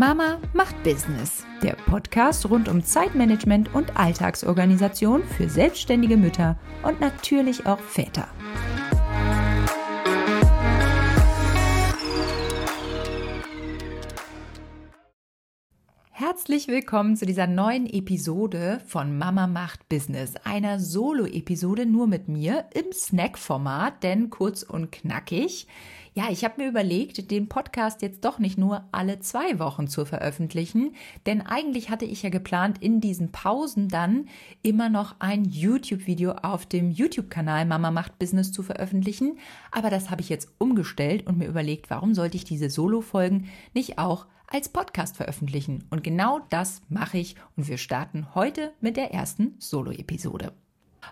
Mama 0.00 0.38
macht 0.54 0.82
Business. 0.82 1.44
Der 1.62 1.74
Podcast 1.74 2.48
rund 2.48 2.70
um 2.70 2.82
Zeitmanagement 2.82 3.74
und 3.74 3.98
Alltagsorganisation 3.98 5.22
für 5.22 5.46
selbstständige 5.46 6.16
Mütter 6.16 6.58
und 6.82 7.02
natürlich 7.02 7.66
auch 7.66 7.78
Väter. 7.80 8.26
Herzlich 16.12 16.68
willkommen 16.68 17.16
zu 17.16 17.26
dieser 17.26 17.46
neuen 17.46 17.86
Episode 17.86 18.80
von 18.86 19.18
Mama 19.18 19.46
macht 19.46 19.86
Business, 19.90 20.34
einer 20.44 20.80
Solo-Episode 20.80 21.84
nur 21.84 22.06
mit 22.06 22.28
mir 22.28 22.64
im 22.72 22.90
Snack-Format, 22.90 24.02
denn 24.02 24.30
kurz 24.30 24.62
und 24.62 24.92
knackig. 24.92 25.66
Ja, 26.12 26.24
ich 26.28 26.42
habe 26.44 26.60
mir 26.60 26.68
überlegt, 26.68 27.30
den 27.30 27.48
Podcast 27.48 28.02
jetzt 28.02 28.24
doch 28.24 28.40
nicht 28.40 28.58
nur 28.58 28.84
alle 28.90 29.20
zwei 29.20 29.60
Wochen 29.60 29.86
zu 29.86 30.04
veröffentlichen, 30.04 30.96
denn 31.24 31.40
eigentlich 31.40 31.88
hatte 31.88 32.04
ich 32.04 32.24
ja 32.24 32.30
geplant, 32.30 32.82
in 32.82 33.00
diesen 33.00 33.30
Pausen 33.30 33.88
dann 33.88 34.26
immer 34.62 34.88
noch 34.88 35.14
ein 35.20 35.44
YouTube-Video 35.44 36.32
auf 36.32 36.66
dem 36.66 36.90
YouTube-Kanal 36.90 37.64
Mama 37.64 37.92
macht 37.92 38.18
Business 38.18 38.50
zu 38.50 38.64
veröffentlichen. 38.64 39.38
Aber 39.70 39.88
das 39.88 40.10
habe 40.10 40.20
ich 40.20 40.28
jetzt 40.28 40.48
umgestellt 40.58 41.28
und 41.28 41.38
mir 41.38 41.46
überlegt, 41.46 41.90
warum 41.90 42.14
sollte 42.14 42.36
ich 42.36 42.44
diese 42.44 42.70
Solo-Folgen 42.70 43.48
nicht 43.72 43.98
auch 43.98 44.26
als 44.48 44.68
Podcast 44.68 45.16
veröffentlichen. 45.16 45.84
Und 45.90 46.02
genau 46.02 46.40
das 46.50 46.82
mache 46.88 47.18
ich 47.18 47.36
und 47.56 47.68
wir 47.68 47.78
starten 47.78 48.34
heute 48.34 48.72
mit 48.80 48.96
der 48.96 49.12
ersten 49.14 49.54
Solo-Episode. 49.58 50.52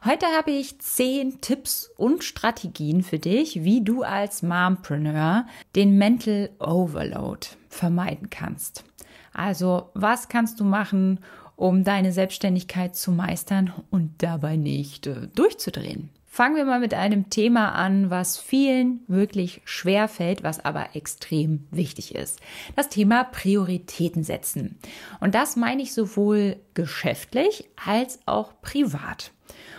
Heute 0.05 0.27
habe 0.27 0.51
ich 0.51 0.78
zehn 0.80 1.41
Tipps 1.41 1.91
und 1.97 2.23
Strategien 2.23 3.02
für 3.02 3.19
dich, 3.19 3.65
wie 3.65 3.83
du 3.83 4.02
als 4.02 4.42
Mompreneur 4.42 5.47
den 5.74 5.98
Mental 5.98 6.50
Overload 6.61 7.47
vermeiden 7.69 8.31
kannst. 8.31 8.84
Also, 9.33 9.91
was 9.94 10.28
kannst 10.28 10.61
du 10.61 10.64
machen, 10.64 11.20
um 11.56 11.84
deine 11.84 12.12
Selbstständigkeit 12.12 12.97
zu 12.97 13.11
meistern 13.11 13.72
und 13.91 14.22
dabei 14.22 14.56
nicht 14.56 15.06
äh, 15.06 15.28
durchzudrehen? 15.34 16.11
Fangen 16.31 16.55
wir 16.55 16.64
mal 16.64 16.78
mit 16.78 16.94
einem 16.94 17.31
Thema 17.31 17.72
an, 17.72 18.11
was 18.11 18.39
vielen 18.39 19.00
wirklich 19.09 19.61
schwer 19.64 20.06
fällt, 20.06 20.44
was 20.44 20.64
aber 20.64 20.94
extrem 20.94 21.66
wichtig 21.72 22.14
ist. 22.14 22.39
Das 22.77 22.89
Thema 22.89 23.25
Prioritäten 23.25 24.22
setzen. 24.22 24.78
Und 25.19 25.34
das 25.34 25.56
meine 25.56 25.83
ich 25.83 25.94
sowohl 25.94 26.56
geschäftlich 26.75 27.69
als 27.84 28.20
auch 28.27 28.53
privat. 28.61 29.33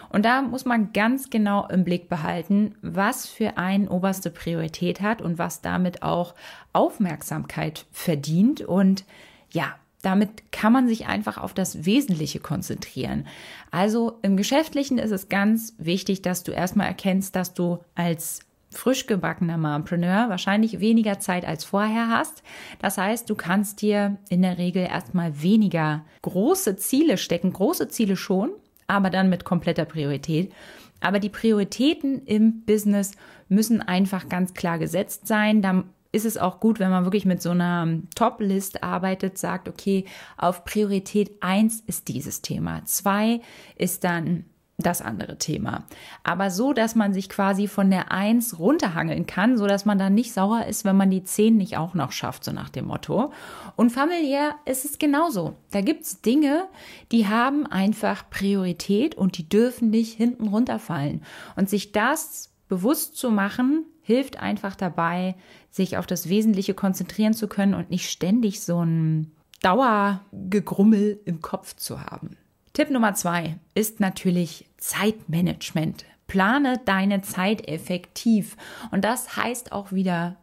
Und 0.09 0.25
da 0.25 0.41
muss 0.41 0.65
man 0.65 0.91
ganz 0.93 1.29
genau 1.29 1.67
im 1.67 1.83
Blick 1.83 2.09
behalten, 2.09 2.75
was 2.81 3.27
für 3.27 3.57
eine 3.57 3.89
oberste 3.89 4.31
Priorität 4.31 5.02
hat 5.02 5.21
und 5.21 5.38
was 5.38 5.61
damit 5.61 6.03
auch 6.03 6.35
Aufmerksamkeit 6.73 7.85
verdient. 7.91 8.61
Und 8.61 9.05
ja, 9.52 9.75
damit 10.02 10.52
kann 10.52 10.73
man 10.73 10.87
sich 10.87 11.07
einfach 11.07 11.37
auf 11.37 11.53
das 11.53 11.85
Wesentliche 11.85 12.39
konzentrieren. 12.39 13.27
Also 13.71 14.17
im 14.21 14.37
Geschäftlichen 14.37 14.97
ist 14.97 15.11
es 15.11 15.30
ganz 15.30 15.73
wichtig, 15.77 16.21
dass 16.21 16.43
du 16.43 16.52
erstmal 16.52 16.87
erkennst, 16.87 17.35
dass 17.35 17.53
du 17.53 17.80
als 17.95 18.41
frisch 18.71 19.07
gebackener 19.07 19.57
Mompreneur 19.57 20.30
wahrscheinlich 20.30 20.80
weniger 20.80 21.19
Zeit 21.19 21.43
als 21.43 21.63
vorher 21.63 22.09
hast. 22.09 22.43
Das 22.80 22.97
heißt, 22.97 23.30
du 23.30 23.35
kannst 23.35 23.81
dir 23.81 24.17
in 24.30 24.41
der 24.41 24.57
Regel 24.57 24.83
erstmal 24.83 25.41
weniger 25.41 26.05
große 26.21 26.77
Ziele 26.77 27.17
stecken, 27.17 27.52
große 27.52 27.87
Ziele 27.87 28.15
schon, 28.15 28.52
aber 28.89 29.09
dann 29.09 29.29
mit 29.29 29.45
kompletter 29.45 29.85
Priorität. 29.85 30.51
Aber 30.99 31.19
die 31.19 31.29
Prioritäten 31.29 32.25
im 32.25 32.65
Business 32.65 33.11
müssen 33.47 33.81
einfach 33.81 34.27
ganz 34.27 34.53
klar 34.53 34.79
gesetzt 34.79 35.27
sein. 35.27 35.61
Da 35.61 35.85
ist 36.11 36.25
es 36.25 36.37
auch 36.37 36.59
gut, 36.59 36.79
wenn 36.79 36.89
man 36.89 37.05
wirklich 37.05 37.25
mit 37.25 37.41
so 37.41 37.51
einer 37.51 37.87
Top-List 38.15 38.83
arbeitet, 38.83 39.37
sagt, 39.37 39.69
okay, 39.69 40.05
auf 40.37 40.65
Priorität 40.65 41.31
eins 41.41 41.83
ist 41.86 42.08
dieses 42.08 42.41
Thema, 42.41 42.83
zwei 42.86 43.41
ist 43.75 44.03
dann 44.03 44.45
das 44.79 45.01
andere 45.01 45.37
Thema. 45.37 45.83
Aber 46.23 46.49
so, 46.49 46.73
dass 46.73 46.95
man 46.95 47.13
sich 47.13 47.29
quasi 47.29 47.67
von 47.67 47.91
der 47.91 48.11
Eins 48.11 48.57
runterhangeln 48.59 49.25
kann, 49.25 49.57
so 49.57 49.67
dass 49.67 49.85
man 49.85 49.99
dann 49.99 50.13
nicht 50.13 50.33
sauer 50.33 50.65
ist, 50.65 50.85
wenn 50.85 50.95
man 50.95 51.11
die 51.11 51.23
Zehn 51.23 51.57
nicht 51.57 51.77
auch 51.77 51.93
noch 51.93 52.11
schafft, 52.11 52.45
so 52.45 52.51
nach 52.51 52.69
dem 52.69 52.85
Motto. 52.85 53.31
Und 53.75 53.91
familiär 53.91 54.55
ist 54.65 54.85
es 54.85 54.97
genauso. 54.97 55.55
Da 55.71 55.81
gibt's 55.81 56.21
Dinge, 56.21 56.67
die 57.11 57.27
haben 57.27 57.67
einfach 57.67 58.29
Priorität 58.29 59.15
und 59.15 59.37
die 59.37 59.47
dürfen 59.47 59.89
nicht 59.89 60.15
hinten 60.15 60.47
runterfallen. 60.47 61.23
Und 61.55 61.69
sich 61.69 61.91
das 61.91 62.49
bewusst 62.69 63.17
zu 63.17 63.31
machen, 63.31 63.85
hilft 64.01 64.39
einfach 64.39 64.75
dabei, 64.75 65.35
sich 65.69 65.97
auf 65.97 66.07
das 66.07 66.29
Wesentliche 66.29 66.73
konzentrieren 66.73 67.33
zu 67.33 67.47
können 67.47 67.73
und 67.73 67.89
nicht 67.89 68.09
ständig 68.09 68.61
so 68.61 68.83
ein 68.83 69.31
Dauergegrummel 69.61 71.19
im 71.25 71.41
Kopf 71.41 71.75
zu 71.75 72.01
haben. 72.01 72.37
Tipp 72.73 72.91
Nummer 72.91 73.13
zwei 73.13 73.57
ist 73.75 73.99
natürlich 73.99 74.68
Zeitmanagement. 74.79 76.05
Plane 76.27 76.79
deine 76.85 77.21
Zeit 77.21 77.67
effektiv. 77.67 78.55
Und 78.91 79.03
das 79.03 79.35
heißt 79.35 79.71
auch 79.71 79.91
wieder 79.91 80.37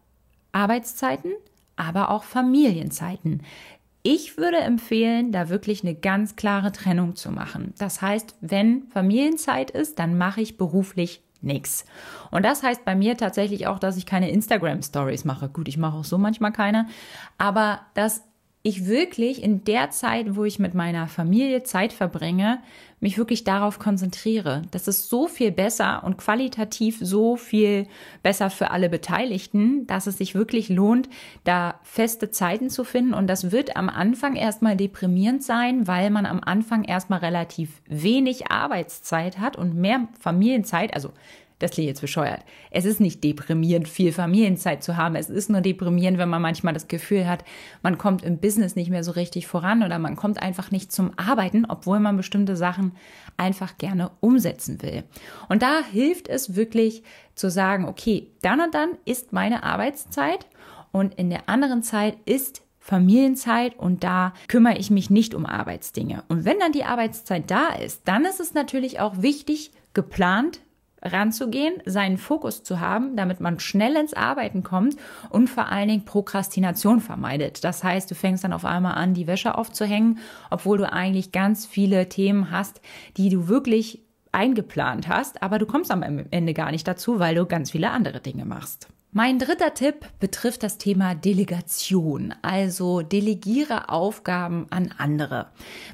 Arbeitszeiten, 0.53 1.33
aber 1.77 2.11
auch 2.11 2.25
Familienzeiten. 2.25 3.43
Ich 4.03 4.37
würde 4.37 4.59
empfehlen, 4.59 5.33
da 5.33 5.49
wirklich 5.49 5.83
eine 5.83 5.95
ganz 5.95 6.37
klare 6.37 6.71
Trennung 6.73 7.17
zu 7.17 7.31
machen. 7.31 7.75
Das 7.79 8.03
heißt, 8.03 8.37
wenn 8.41 8.85
Familienzeit 8.89 9.71
ist, 9.71 9.99
dann 9.99 10.17
mache 10.17 10.41
ich 10.41 10.57
beruflich 10.57 11.23
nichts. 11.41 11.85
Und 12.31 12.45
das 12.45 12.63
heißt 12.63 12.85
bei 12.85 12.95
mir 12.95 13.17
tatsächlich 13.17 13.67
auch, 13.67 13.79
dass 13.79 13.97
ich 13.97 14.07
keine 14.07 14.31
Instagram 14.31 14.83
Stories 14.83 15.25
mache. 15.25 15.49
Gut, 15.49 15.69
ich 15.69 15.77
mache 15.77 15.99
auch 15.99 16.05
so 16.05 16.19
manchmal 16.19 16.53
keine, 16.53 16.87
aber 17.39 17.81
dass 17.95 18.23
ich 18.63 18.87
wirklich 18.87 19.43
in 19.43 19.65
der 19.65 19.91
Zeit, 19.91 20.35
wo 20.35 20.45
ich 20.45 20.59
mit 20.59 20.75
meiner 20.75 21.07
Familie 21.07 21.63
Zeit 21.63 21.93
verbringe, 21.93 22.61
mich 23.01 23.19
wirklich 23.19 23.45
darauf 23.45 23.79
konzentriere. 23.79 24.63
Das 24.71 24.89
ist 24.89 25.11
so 25.11 25.29
viel 25.29 25.53
besser 25.53 26.03
und 26.05 26.17
qualitativ 26.17 26.99
so 27.01 27.37
viel 27.37 27.87
besser 28.23 28.49
für 28.49 28.71
alle 28.71 28.89
Beteiligten, 28.89 29.87
dass 29.87 30.07
es 30.07 30.17
sich 30.17 30.35
wirklich 30.35 30.69
lohnt, 30.71 31.09
da 31.45 31.79
feste 31.83 32.31
Zeiten 32.31 32.71
zu 32.71 32.85
finden. 32.85 33.13
Und 33.13 33.27
das 33.27 33.53
wird 33.53 33.77
am 33.77 33.91
Anfang 33.91 34.35
erstmal 34.35 34.77
deprimierend 34.77 35.43
sein, 35.43 35.87
weil 35.87 36.11
man 36.11 36.25
am 36.25 36.41
Anfang 36.43 36.85
erstmal 36.85 37.19
relativ 37.19 37.83
wenig 37.87 38.51
Arbeitszeit 38.51 39.39
hat 39.39 39.57
und 39.57 39.75
mehr 39.75 40.09
Familienzeit, 40.19 40.95
also 40.95 41.13
das 41.59 41.71
klingt 41.71 41.89
jetzt 41.89 42.03
bescheuert. 42.03 42.41
Es 42.71 42.85
ist 42.85 43.01
nicht 43.01 43.25
deprimierend, 43.25 43.89
viel 43.89 44.13
Familienzeit 44.13 44.83
zu 44.83 44.97
haben. 44.97 45.17
Es 45.17 45.31
ist 45.31 45.49
nur 45.49 45.63
deprimierend, 45.63 46.19
wenn 46.19 46.29
man 46.29 46.43
manchmal 46.43 46.75
das 46.75 46.87
Gefühl 46.87 47.27
hat, 47.27 47.45
man 47.83 47.97
kommt 47.97 48.23
im 48.25 48.39
Business 48.39 48.77
nicht 48.77 48.91
mehr 48.91 49.03
so 49.03 49.13
richtig 49.13 49.47
voran 49.47 49.83
oder 49.83 49.99
man 49.99 50.17
kommt 50.17 50.43
einfach 50.43 50.71
nicht 50.71 50.93
zum 50.93 51.13
Arbeiten, 51.17 51.65
obwohl 51.67 51.99
man 51.99 52.17
bestimmte 52.17 52.57
Sachen 52.57 52.93
einfach 53.39 53.79
gerne 53.79 54.11
umsetzen 54.21 54.83
will. 54.83 55.05
Und 55.49 55.63
da 55.63 55.81
hilft 55.83 56.29
es 56.29 56.57
wirklich 56.57 57.03
zu 57.35 57.51
sagen, 57.51 57.87
okay, 57.87 58.31
dann 58.43 58.61
und 58.61 58.75
dann 58.75 58.91
ist 59.07 59.33
meine 59.33 59.63
Arbeitszeit 59.63 60.47
und 60.93 61.15
in 61.15 61.31
der 61.31 61.49
anderen 61.49 61.83
Zeit 61.83 62.19
ist 62.27 62.63
Familienzeit 62.79 63.77
und 63.79 64.05
da 64.05 64.33
kümmere 64.47 64.79
ich 64.79 64.91
mich 64.91 65.11
nicht 65.11 65.35
um 65.35 65.45
Arbeitsdinge. 65.45 66.23
Und 66.29 66.45
wenn 66.45 66.61
dann 66.61 66.73
die 66.73 66.85
Arbeitszeit 66.85 67.51
da 67.51 67.71
ist, 67.71 68.03
dann 68.05 68.25
ist 68.25 68.41
es 68.41 68.55
natürlich 68.55 69.01
auch 69.01 69.23
wichtig, 69.23 69.73
geplant 69.93 70.61
ranzugehen, 71.03 71.75
seinen 71.85 72.19
Fokus 72.19 72.63
zu 72.63 72.81
haben, 72.81 73.17
damit 73.17 73.41
man 73.41 73.61
schnell 73.61 73.97
ins 73.97 74.15
Arbeiten 74.15 74.63
kommt 74.63 74.97
und 75.31 75.49
vor 75.49 75.69
allen 75.69 75.89
Dingen 75.89 76.05
Prokrastination 76.05 77.01
vermeidet. 77.01 77.65
Das 77.65 77.85
heißt, 77.85 78.11
du 78.11 78.15
fängst 78.15 78.45
dann 78.45 78.53
auf 78.53 78.65
einmal 78.65 78.95
an, 78.95 79.15
die 79.15 79.27
Wäsche 79.27 79.57
aufzuhängen, 79.57 80.19
obwohl 80.51 80.79
du 80.79 80.93
eigentlich 80.93 81.33
ganz 81.33 81.67
viele 81.67 82.09
Themen 82.09 82.51
hast, 82.51 82.81
die 83.17 83.29
du 83.29 83.49
wirklich 83.49 84.03
eingeplant 84.33 85.09
hast, 85.09 85.43
aber 85.43 85.59
du 85.59 85.67
kommst 85.67 85.91
am 85.91 86.03
Ende 86.03 86.55
gar 86.55 86.71
nicht 86.71 86.87
dazu, 86.87 87.19
weil 87.19 87.35
du 87.35 87.47
ganz 87.47 87.71
viele 87.71 87.91
andere 87.91 88.21
Dinge 88.21 88.45
machst. 88.45 88.89
Mein 89.13 89.39
dritter 89.39 89.73
Tipp 89.73 90.05
betrifft 90.21 90.63
das 90.63 90.77
Thema 90.77 91.15
Delegation, 91.15 92.35
also 92.43 93.01
delegiere 93.01 93.89
Aufgaben 93.89 94.67
an 94.69 94.93
andere. 94.99 95.47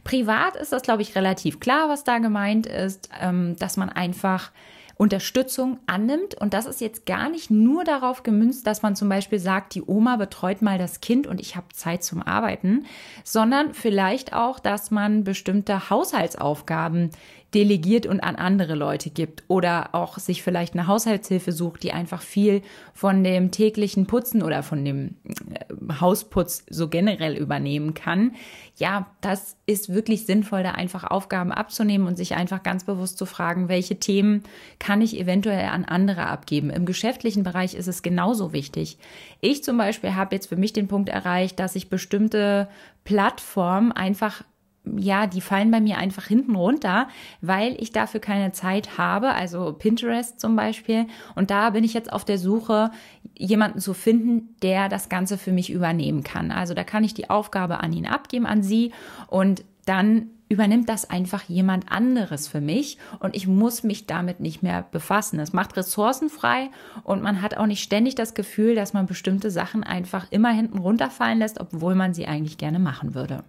Privat 0.02 0.56
ist 0.56 0.72
das, 0.72 0.82
glaube 0.82 1.02
ich, 1.02 1.14
relativ 1.14 1.60
klar, 1.60 1.88
was 1.88 2.02
da 2.02 2.19
gemeint 2.19 2.66
ist, 2.66 3.10
ähm, 3.20 3.55
dass 3.60 3.76
man 3.76 3.90
einfach 3.90 4.50
Unterstützung 4.96 5.78
annimmt. 5.86 6.34
Und 6.34 6.54
das 6.54 6.66
ist 6.66 6.80
jetzt 6.80 7.06
gar 7.06 7.28
nicht 7.28 7.50
nur 7.50 7.84
darauf 7.84 8.22
gemünzt, 8.22 8.66
dass 8.66 8.82
man 8.82 8.96
zum 8.96 9.08
Beispiel 9.08 9.38
sagt, 9.38 9.74
die 9.74 9.82
Oma 9.82 10.16
betreut 10.16 10.62
mal 10.62 10.78
das 10.78 11.00
Kind 11.00 11.26
und 11.26 11.40
ich 11.40 11.56
habe 11.56 11.66
Zeit 11.72 12.04
zum 12.04 12.22
Arbeiten, 12.22 12.86
sondern 13.24 13.74
vielleicht 13.74 14.32
auch, 14.32 14.58
dass 14.58 14.90
man 14.90 15.24
bestimmte 15.24 15.90
Haushaltsaufgaben 15.90 17.10
delegiert 17.54 18.06
und 18.06 18.20
an 18.20 18.37
andere 18.37 18.75
Leute 18.75 19.10
gibt 19.10 19.44
oder 19.49 19.94
auch 19.94 20.19
sich 20.19 20.43
vielleicht 20.43 20.75
eine 20.75 20.87
Haushaltshilfe 20.87 21.52
sucht, 21.52 21.82
die 21.82 21.93
einfach 21.93 22.22
viel 22.22 22.62
von 22.94 23.22
dem 23.22 23.50
täglichen 23.50 24.06
Putzen 24.06 24.43
oder 24.43 24.62
von 24.62 24.84
dem 24.84 25.16
äh, 25.25 26.00
Hausputz 26.00 26.64
so 26.70 26.88
generell 26.88 27.37
übernehmen 27.37 27.94
kann. 27.94 28.32
Ja, 28.76 29.10
das 29.20 29.56
ist 29.66 29.93
wirklich 29.93 30.25
sinnvoll, 30.25 30.62
da 30.62 30.72
einfach 30.72 31.04
Aufgaben 31.04 31.52
abzunehmen 31.52 32.06
und 32.06 32.16
sich 32.16 32.34
einfach 32.34 32.62
ganz 32.62 32.84
bewusst 32.84 33.19
zu 33.19 33.26
fragen, 33.26 33.69
welche 33.69 33.96
Themen 33.96 34.43
kann 34.78 35.02
ich 35.02 35.19
eventuell 35.19 35.69
an 35.69 35.84
andere 35.84 36.26
abgeben. 36.26 36.70
Im 36.70 36.87
geschäftlichen 36.87 37.43
Bereich 37.43 37.75
ist 37.75 37.88
es 37.88 38.02
genauso 38.02 38.52
wichtig. 38.52 38.96
Ich 39.40 39.62
zum 39.62 39.76
Beispiel 39.76 40.14
habe 40.14 40.34
jetzt 40.34 40.46
für 40.46 40.56
mich 40.56 40.72
den 40.72 40.88
Punkt 40.88 41.10
erreicht, 41.10 41.60
dass 41.60 41.76
ich 41.76 41.90
bestimmte 41.90 42.69
Plattformen 43.05 43.93
einfach 43.93 44.43
ja, 44.84 45.26
die 45.26 45.40
fallen 45.40 45.70
bei 45.70 45.81
mir 45.81 45.99
einfach 45.99 46.26
hinten 46.26 46.56
runter, 46.56 47.08
weil 47.40 47.76
ich 47.81 47.93
dafür 47.93 48.20
keine 48.20 48.52
Zeit 48.52 48.99
habe. 48.99 49.32
Also 49.32 49.73
Pinterest 49.73 50.40
zum 50.40 50.56
Beispiel. 50.56 51.06
Und 51.34 51.50
da 51.50 51.70
bin 51.70 51.84
ich 51.84 51.94
jetzt 51.94 52.12
auf 52.12 52.25
der 52.25 52.38
Suche, 52.38 52.90
jemanden 53.37 53.79
zu 53.79 53.94
finden, 53.94 54.56
der 54.62 54.88
das 54.88 55.08
Ganze 55.08 55.38
für 55.38 55.52
mich 55.52 55.70
übernehmen 55.70 56.23
kann. 56.23 56.50
Also 56.50 56.75
da 56.75 56.84
kann 56.84 57.05
ich 57.05 57.14
die 57.14 57.31
Aufgabe 57.31 57.81
an 57.81 57.93
ihn 57.93 58.06
abgeben, 58.06 58.46
an 58.46 58.62
sie. 58.62 58.93
Und 59.29 59.64
dann 59.87 60.31
übernimmt 60.49 60.88
das 60.88 61.08
einfach 61.08 61.44
jemand 61.44 61.90
anderes 61.90 62.46
für 62.46 62.61
mich 62.61 62.99
und 63.20 63.34
ich 63.34 63.46
muss 63.46 63.84
mich 63.84 64.06
damit 64.06 64.38
nicht 64.38 64.62
mehr 64.62 64.82
befassen. 64.90 65.40
Es 65.40 65.55
macht 65.55 65.76
Ressourcen 65.79 66.29
frei 66.29 66.70
und 67.05 67.23
man 67.23 67.40
hat 67.40 67.56
auch 67.56 67.67
nicht 67.67 67.82
ständig 67.82 68.17
das 68.17 68.34
Gefühl, 68.34 68.75
dass 68.75 68.93
man 68.93 69.06
bestimmte 69.06 69.50
Sachen 69.50 69.82
einfach 69.82 70.31
immer 70.31 70.50
hinten 70.50 70.79
runterfallen 70.79 71.38
lässt, 71.38 71.58
obwohl 71.58 71.94
man 71.94 72.12
sie 72.12 72.26
eigentlich 72.26 72.58
gerne 72.58 72.79
machen 72.79 73.14
würde. 73.14 73.44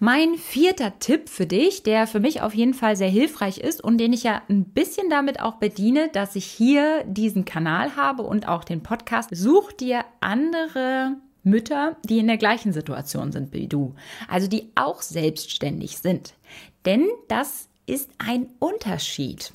Mein 0.00 0.34
vierter 0.34 0.98
Tipp 0.98 1.28
für 1.28 1.46
dich, 1.46 1.84
der 1.84 2.06
für 2.06 2.18
mich 2.18 2.42
auf 2.42 2.52
jeden 2.52 2.74
Fall 2.74 2.96
sehr 2.96 3.08
hilfreich 3.08 3.58
ist 3.58 3.82
und 3.82 3.98
den 3.98 4.12
ich 4.12 4.24
ja 4.24 4.42
ein 4.48 4.64
bisschen 4.64 5.08
damit 5.08 5.40
auch 5.40 5.54
bediene, 5.54 6.08
dass 6.12 6.34
ich 6.34 6.44
hier 6.44 7.04
diesen 7.04 7.44
Kanal 7.44 7.94
habe 7.96 8.22
und 8.22 8.48
auch 8.48 8.64
den 8.64 8.82
Podcast. 8.82 9.30
Such 9.32 9.72
dir 9.72 10.04
andere 10.20 11.16
Mütter, 11.44 11.96
die 12.04 12.18
in 12.18 12.26
der 12.26 12.38
gleichen 12.38 12.72
Situation 12.72 13.30
sind 13.30 13.52
wie 13.52 13.68
du, 13.68 13.94
also 14.28 14.48
die 14.48 14.72
auch 14.74 15.00
selbstständig 15.00 15.98
sind. 15.98 16.34
Denn 16.84 17.06
das 17.28 17.68
ist 17.86 18.10
ein 18.18 18.48
Unterschied. 18.58 19.52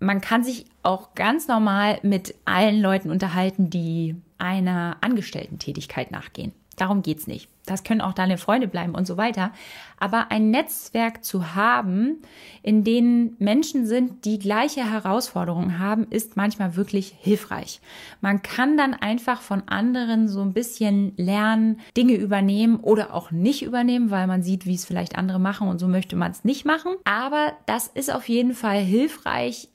Man 0.00 0.20
kann 0.20 0.42
sich 0.42 0.66
auch 0.82 1.14
ganz 1.14 1.46
normal 1.46 2.00
mit 2.02 2.34
allen 2.44 2.80
Leuten 2.80 3.10
unterhalten, 3.10 3.70
die 3.70 4.16
einer 4.38 4.96
Angestellten-Tätigkeit 5.00 6.10
nachgehen. 6.10 6.52
Darum 6.76 7.02
geht's 7.02 7.26
nicht. 7.26 7.48
Das 7.66 7.82
können 7.82 8.02
auch 8.02 8.12
deine 8.12 8.36
Freunde 8.36 8.68
bleiben 8.68 8.94
und 8.94 9.06
so 9.06 9.16
weiter. 9.16 9.50
Aber 9.98 10.30
ein 10.30 10.50
Netzwerk 10.50 11.24
zu 11.24 11.54
haben, 11.54 12.18
in 12.62 12.84
dem 12.84 13.36
Menschen 13.38 13.86
sind, 13.86 14.24
die 14.26 14.38
gleiche 14.38 14.90
Herausforderungen 14.90 15.78
haben, 15.78 16.06
ist 16.10 16.36
manchmal 16.36 16.76
wirklich 16.76 17.14
hilfreich. 17.20 17.80
Man 18.20 18.42
kann 18.42 18.76
dann 18.76 18.92
einfach 18.92 19.40
von 19.40 19.62
anderen 19.66 20.28
so 20.28 20.42
ein 20.42 20.52
bisschen 20.52 21.14
lernen, 21.16 21.80
Dinge 21.96 22.14
übernehmen 22.14 22.76
oder 22.80 23.14
auch 23.14 23.30
nicht 23.30 23.62
übernehmen, 23.62 24.10
weil 24.10 24.26
man 24.26 24.42
sieht, 24.42 24.66
wie 24.66 24.74
es 24.74 24.84
vielleicht 24.84 25.16
andere 25.16 25.38
machen 25.38 25.68
und 25.68 25.78
so 25.78 25.88
möchte 25.88 26.16
man 26.16 26.32
es 26.32 26.44
nicht 26.44 26.66
machen. 26.66 26.92
Aber 27.04 27.52
das 27.66 27.86
ist 27.86 28.12
auf 28.12 28.28
jeden 28.28 28.52
Fall 28.52 28.80
hilfreich 28.80 29.68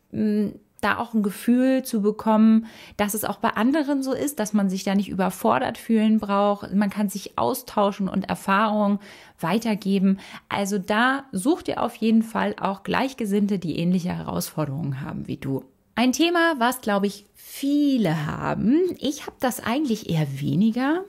da 0.81 0.97
auch 0.97 1.13
ein 1.13 1.23
Gefühl 1.23 1.83
zu 1.83 2.01
bekommen, 2.01 2.67
dass 2.97 3.13
es 3.13 3.25
auch 3.25 3.37
bei 3.37 3.49
anderen 3.49 4.03
so 4.03 4.13
ist, 4.13 4.39
dass 4.39 4.53
man 4.53 4.69
sich 4.69 4.83
da 4.83 4.95
nicht 4.95 5.09
überfordert 5.09 5.77
fühlen 5.77 6.19
braucht. 6.19 6.73
Man 6.73 6.89
kann 6.89 7.09
sich 7.09 7.37
austauschen 7.37 8.07
und 8.07 8.29
Erfahrungen 8.29 8.99
weitergeben. 9.39 10.19
Also 10.47 10.77
da 10.77 11.25
such 11.31 11.63
dir 11.63 11.81
auf 11.81 11.95
jeden 11.95 12.23
Fall 12.23 12.55
auch 12.59 12.83
Gleichgesinnte, 12.83 13.59
die 13.59 13.77
ähnliche 13.77 14.15
Herausforderungen 14.15 15.01
haben 15.01 15.27
wie 15.27 15.37
du. 15.37 15.63
Ein 15.95 16.13
Thema, 16.13 16.55
was 16.59 16.81
glaube 16.81 17.07
ich 17.07 17.25
viele 17.35 18.25
haben. 18.25 18.79
Ich 18.99 19.25
habe 19.25 19.35
das 19.39 19.61
eigentlich 19.61 20.09
eher 20.09 20.39
weniger. 20.39 21.03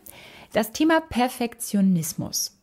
Das 0.52 0.72
Thema 0.72 1.00
Perfektionismus. 1.00 2.59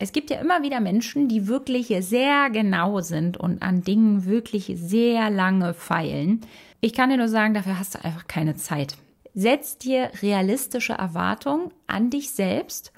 Es 0.00 0.12
gibt 0.12 0.30
ja 0.30 0.40
immer 0.40 0.62
wieder 0.62 0.78
Menschen, 0.78 1.28
die 1.28 1.48
wirklich 1.48 1.92
sehr 2.00 2.50
genau 2.50 3.00
sind 3.00 3.36
und 3.36 3.62
an 3.62 3.82
Dingen 3.82 4.26
wirklich 4.26 4.72
sehr 4.76 5.28
lange 5.28 5.74
feilen. 5.74 6.42
Ich 6.80 6.92
kann 6.92 7.10
dir 7.10 7.16
nur 7.16 7.28
sagen, 7.28 7.54
dafür 7.54 7.78
hast 7.80 7.96
du 7.96 8.04
einfach 8.04 8.28
keine 8.28 8.54
Zeit. 8.54 8.96
Setz 9.34 9.76
dir 9.76 10.10
realistische 10.22 10.92
Erwartungen 10.92 11.72
an 11.88 12.10
dich 12.10 12.30
selbst 12.30 12.92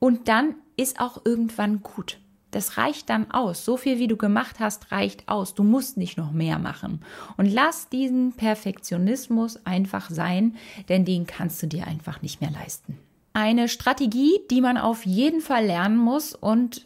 und 0.00 0.26
dann 0.26 0.56
ist 0.76 0.98
auch 0.98 1.22
irgendwann 1.24 1.82
gut. 1.82 2.18
Das 2.50 2.76
reicht 2.76 3.08
dann 3.08 3.30
aus. 3.30 3.64
So 3.64 3.76
viel, 3.76 3.98
wie 3.98 4.08
du 4.08 4.16
gemacht 4.16 4.58
hast, 4.58 4.90
reicht 4.92 5.28
aus. 5.28 5.54
Du 5.54 5.62
musst 5.62 5.96
nicht 5.96 6.18
noch 6.18 6.32
mehr 6.32 6.58
machen. 6.58 7.02
Und 7.36 7.46
lass 7.46 7.88
diesen 7.88 8.32
Perfektionismus 8.32 9.64
einfach 9.64 10.10
sein, 10.10 10.56
denn 10.88 11.04
den 11.04 11.26
kannst 11.26 11.62
du 11.62 11.66
dir 11.66 11.86
einfach 11.86 12.20
nicht 12.20 12.40
mehr 12.40 12.50
leisten. 12.50 12.98
Eine 13.34 13.68
Strategie, 13.68 14.40
die 14.50 14.60
man 14.60 14.76
auf 14.76 15.06
jeden 15.06 15.40
Fall 15.40 15.64
lernen 15.64 15.96
muss 15.96 16.34
und 16.34 16.84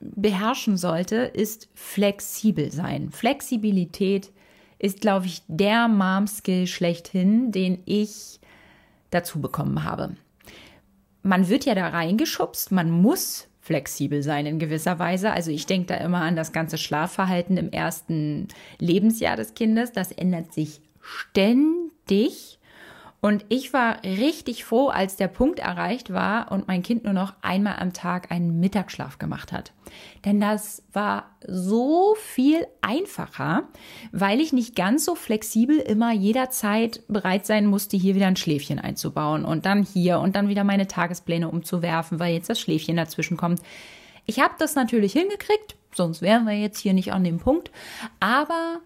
beherrschen 0.00 0.76
sollte, 0.76 1.16
ist 1.16 1.68
flexibel 1.74 2.70
sein. 2.70 3.10
Flexibilität 3.10 4.30
ist, 4.78 5.00
glaube 5.00 5.26
ich, 5.26 5.42
der 5.48 5.88
Mom-Skill 5.88 6.66
schlechthin, 6.68 7.50
den 7.50 7.82
ich 7.84 8.38
dazu 9.10 9.40
bekommen 9.40 9.82
habe. 9.82 10.16
Man 11.22 11.48
wird 11.48 11.64
ja 11.64 11.74
da 11.74 11.88
reingeschubst, 11.88 12.70
man 12.70 12.90
muss 12.90 13.48
flexibel 13.60 14.22
sein 14.22 14.46
in 14.46 14.58
gewisser 14.58 14.98
Weise. 14.98 15.32
Also 15.32 15.50
ich 15.50 15.66
denke 15.66 15.88
da 15.88 15.94
immer 15.96 16.22
an 16.22 16.36
das 16.36 16.52
ganze 16.52 16.78
Schlafverhalten 16.78 17.56
im 17.56 17.70
ersten 17.70 18.48
Lebensjahr 18.78 19.36
des 19.36 19.54
Kindes. 19.54 19.92
Das 19.92 20.10
ändert 20.12 20.54
sich 20.54 20.80
ständig. 21.02 22.57
Und 23.20 23.44
ich 23.48 23.72
war 23.72 24.04
richtig 24.04 24.64
froh, 24.64 24.88
als 24.88 25.16
der 25.16 25.26
Punkt 25.26 25.58
erreicht 25.58 26.12
war 26.12 26.52
und 26.52 26.68
mein 26.68 26.84
Kind 26.84 27.02
nur 27.02 27.12
noch 27.12 27.34
einmal 27.42 27.76
am 27.80 27.92
Tag 27.92 28.30
einen 28.30 28.60
Mittagsschlaf 28.60 29.18
gemacht 29.18 29.50
hat. 29.50 29.72
Denn 30.24 30.40
das 30.40 30.84
war 30.92 31.30
so 31.44 32.14
viel 32.16 32.64
einfacher, 32.80 33.64
weil 34.12 34.40
ich 34.40 34.52
nicht 34.52 34.76
ganz 34.76 35.04
so 35.04 35.16
flexibel 35.16 35.78
immer 35.78 36.12
jederzeit 36.12 37.02
bereit 37.08 37.44
sein 37.44 37.66
musste, 37.66 37.96
hier 37.96 38.14
wieder 38.14 38.28
ein 38.28 38.36
Schläfchen 38.36 38.78
einzubauen 38.78 39.44
und 39.44 39.66
dann 39.66 39.82
hier 39.82 40.20
und 40.20 40.36
dann 40.36 40.48
wieder 40.48 40.62
meine 40.62 40.86
Tagespläne 40.86 41.48
umzuwerfen, 41.48 42.20
weil 42.20 42.34
jetzt 42.34 42.50
das 42.50 42.60
Schläfchen 42.60 42.96
dazwischen 42.96 43.36
kommt. 43.36 43.60
Ich 44.26 44.38
habe 44.38 44.54
das 44.58 44.76
natürlich 44.76 45.12
hingekriegt, 45.12 45.74
sonst 45.92 46.22
wären 46.22 46.44
wir 46.44 46.52
jetzt 46.52 46.78
hier 46.78 46.92
nicht 46.92 47.12
an 47.12 47.24
dem 47.24 47.38
Punkt. 47.38 47.72
Aber 48.20 48.80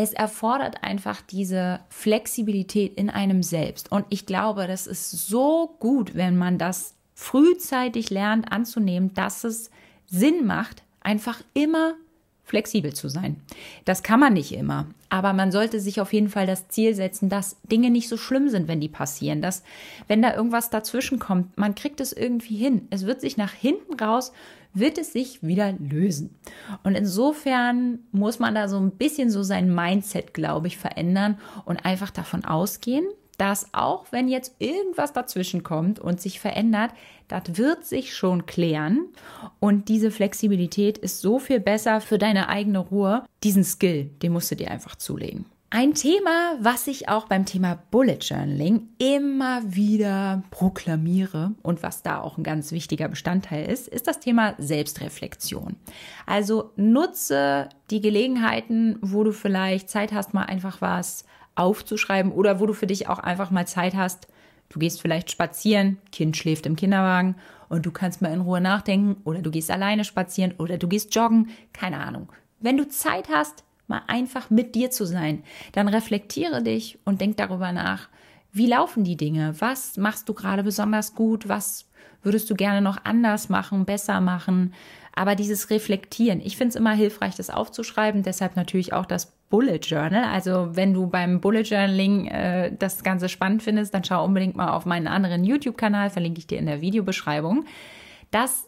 es 0.00 0.12
erfordert 0.12 0.84
einfach 0.84 1.20
diese 1.22 1.80
Flexibilität 1.88 2.94
in 2.94 3.10
einem 3.10 3.42
selbst. 3.42 3.90
Und 3.90 4.06
ich 4.10 4.26
glaube, 4.26 4.68
das 4.68 4.86
ist 4.86 5.10
so 5.10 5.74
gut, 5.80 6.14
wenn 6.14 6.38
man 6.38 6.56
das 6.56 6.94
frühzeitig 7.14 8.08
lernt 8.08 8.52
anzunehmen, 8.52 9.12
dass 9.14 9.42
es 9.42 9.72
Sinn 10.06 10.46
macht, 10.46 10.84
einfach 11.00 11.42
immer 11.52 11.94
flexibel 12.44 12.94
zu 12.94 13.08
sein. 13.08 13.42
Das 13.86 14.04
kann 14.04 14.20
man 14.20 14.34
nicht 14.34 14.52
immer, 14.52 14.86
aber 15.10 15.32
man 15.32 15.50
sollte 15.50 15.80
sich 15.80 16.00
auf 16.00 16.12
jeden 16.12 16.28
Fall 16.28 16.46
das 16.46 16.68
Ziel 16.68 16.94
setzen, 16.94 17.28
dass 17.28 17.56
Dinge 17.64 17.90
nicht 17.90 18.08
so 18.08 18.16
schlimm 18.16 18.48
sind, 18.48 18.68
wenn 18.68 18.80
die 18.80 18.88
passieren, 18.88 19.42
dass 19.42 19.64
wenn 20.06 20.22
da 20.22 20.32
irgendwas 20.32 20.70
dazwischen 20.70 21.18
kommt, 21.18 21.58
man 21.58 21.74
kriegt 21.74 22.00
es 22.00 22.12
irgendwie 22.12 22.56
hin. 22.56 22.86
Es 22.90 23.04
wird 23.04 23.20
sich 23.20 23.36
nach 23.36 23.52
hinten 23.52 23.94
raus 23.94 24.32
wird 24.78 24.98
es 24.98 25.12
sich 25.12 25.42
wieder 25.42 25.72
lösen. 25.72 26.38
Und 26.82 26.94
insofern 26.94 28.00
muss 28.12 28.38
man 28.38 28.54
da 28.54 28.68
so 28.68 28.78
ein 28.78 28.92
bisschen 28.92 29.30
so 29.30 29.42
sein 29.42 29.74
Mindset, 29.74 30.34
glaube 30.34 30.66
ich, 30.66 30.78
verändern 30.78 31.38
und 31.64 31.84
einfach 31.84 32.10
davon 32.10 32.44
ausgehen, 32.44 33.06
dass 33.38 33.72
auch 33.72 34.06
wenn 34.10 34.28
jetzt 34.28 34.56
irgendwas 34.58 35.12
dazwischen 35.12 35.62
kommt 35.62 36.00
und 36.00 36.20
sich 36.20 36.40
verändert, 36.40 36.90
das 37.28 37.56
wird 37.56 37.84
sich 37.84 38.14
schon 38.14 38.46
klären. 38.46 39.06
Und 39.60 39.88
diese 39.88 40.10
Flexibilität 40.10 40.98
ist 40.98 41.20
so 41.20 41.38
viel 41.38 41.60
besser 41.60 42.00
für 42.00 42.18
deine 42.18 42.48
eigene 42.48 42.80
Ruhe. 42.80 43.24
Diesen 43.44 43.64
Skill, 43.64 44.10
den 44.22 44.32
musst 44.32 44.50
du 44.50 44.56
dir 44.56 44.70
einfach 44.70 44.96
zulegen. 44.96 45.46
Ein 45.70 45.92
Thema, 45.92 46.56
was 46.60 46.86
ich 46.86 47.10
auch 47.10 47.26
beim 47.26 47.44
Thema 47.44 47.78
Bullet 47.90 48.20
Journaling 48.22 48.88
immer 48.96 49.60
wieder 49.64 50.42
proklamiere 50.50 51.52
und 51.62 51.82
was 51.82 52.02
da 52.02 52.22
auch 52.22 52.38
ein 52.38 52.42
ganz 52.42 52.72
wichtiger 52.72 53.06
Bestandteil 53.08 53.70
ist, 53.70 53.86
ist 53.86 54.06
das 54.06 54.18
Thema 54.18 54.54
Selbstreflexion. 54.56 55.76
Also 56.24 56.72
nutze 56.76 57.68
die 57.90 58.00
Gelegenheiten, 58.00 58.98
wo 59.02 59.24
du 59.24 59.32
vielleicht 59.32 59.90
Zeit 59.90 60.12
hast, 60.12 60.32
mal 60.32 60.44
einfach 60.44 60.80
was 60.80 61.26
aufzuschreiben 61.54 62.32
oder 62.32 62.60
wo 62.60 62.66
du 62.66 62.72
für 62.72 62.86
dich 62.86 63.06
auch 63.06 63.18
einfach 63.18 63.50
mal 63.50 63.66
Zeit 63.66 63.94
hast. 63.94 64.26
Du 64.70 64.78
gehst 64.78 65.02
vielleicht 65.02 65.30
spazieren, 65.30 65.98
Kind 66.12 66.38
schläft 66.38 66.64
im 66.64 66.76
Kinderwagen 66.76 67.36
und 67.68 67.84
du 67.84 67.90
kannst 67.90 68.22
mal 68.22 68.32
in 68.32 68.40
Ruhe 68.40 68.62
nachdenken 68.62 69.20
oder 69.24 69.42
du 69.42 69.50
gehst 69.50 69.70
alleine 69.70 70.04
spazieren 70.04 70.54
oder 70.56 70.78
du 70.78 70.88
gehst 70.88 71.14
joggen, 71.14 71.50
keine 71.74 71.98
Ahnung. 71.98 72.32
Wenn 72.58 72.78
du 72.78 72.88
Zeit 72.88 73.28
hast, 73.28 73.64
mal 73.88 74.02
einfach 74.06 74.50
mit 74.50 74.74
dir 74.74 74.90
zu 74.90 75.04
sein. 75.06 75.42
Dann 75.72 75.88
reflektiere 75.88 76.62
dich 76.62 76.98
und 77.04 77.20
denk 77.20 77.36
darüber 77.36 77.72
nach, 77.72 78.08
wie 78.52 78.66
laufen 78.66 79.04
die 79.04 79.16
Dinge? 79.16 79.54
Was 79.58 79.96
machst 79.96 80.28
du 80.28 80.34
gerade 80.34 80.62
besonders 80.62 81.14
gut? 81.14 81.48
Was 81.48 81.88
würdest 82.22 82.48
du 82.50 82.54
gerne 82.54 82.80
noch 82.80 83.04
anders 83.04 83.48
machen, 83.48 83.84
besser 83.84 84.20
machen? 84.20 84.74
Aber 85.14 85.34
dieses 85.34 85.70
Reflektieren, 85.70 86.40
ich 86.40 86.56
finde 86.56 86.70
es 86.70 86.76
immer 86.76 86.92
hilfreich, 86.92 87.34
das 87.34 87.50
aufzuschreiben. 87.50 88.22
Deshalb 88.22 88.56
natürlich 88.56 88.92
auch 88.92 89.04
das 89.04 89.32
Bullet 89.50 89.80
Journal. 89.82 90.24
Also 90.24 90.76
wenn 90.76 90.94
du 90.94 91.08
beim 91.08 91.40
Bullet 91.40 91.62
Journaling 91.62 92.26
äh, 92.26 92.72
das 92.78 93.02
Ganze 93.02 93.28
spannend 93.28 93.62
findest, 93.62 93.94
dann 93.94 94.04
schau 94.04 94.24
unbedingt 94.24 94.56
mal 94.56 94.70
auf 94.70 94.86
meinen 94.86 95.08
anderen 95.08 95.44
YouTube-Kanal, 95.44 96.10
verlinke 96.10 96.38
ich 96.38 96.46
dir 96.46 96.58
in 96.58 96.66
der 96.66 96.80
Videobeschreibung. 96.80 97.64
Das 98.30 98.67